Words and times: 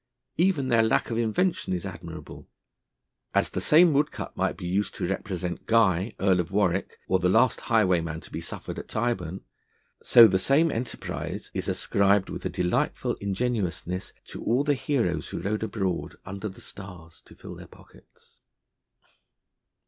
Even 0.37 0.67
their 0.69 0.81
lack 0.81 1.11
of 1.11 1.17
invention 1.19 1.73
is 1.73 1.85
admirable: 1.85 2.49
as 3.35 3.51
the 3.51 3.61
same 3.61 3.93
woodcut 3.93 4.35
might 4.35 4.57
be 4.57 4.65
used 4.65 4.95
to 4.95 5.05
represent 5.05 5.67
Guy, 5.67 6.15
Earl 6.19 6.39
of 6.39 6.49
Warwick, 6.49 6.97
or 7.07 7.19
the 7.19 7.29
last 7.29 7.59
highwayman 7.69 8.19
who 8.23 8.41
suffered 8.41 8.79
at 8.79 8.87
Tyburn, 8.87 9.41
so 10.01 10.25
the 10.25 10.39
same 10.39 10.71
enterprise 10.71 11.51
is 11.53 11.67
ascribed 11.69 12.31
with 12.31 12.43
a 12.47 12.49
delightful 12.49 13.13
ingenuousness 13.21 14.11
to 14.25 14.43
all 14.43 14.63
the 14.63 14.73
heroes 14.73 15.29
who 15.29 15.39
rode 15.39 15.61
abroad 15.61 16.15
under 16.25 16.49
the 16.49 16.61
stars 16.61 17.21
to 17.25 17.35
fill 17.35 17.53
their 17.53 17.67
pockets. 17.67 18.39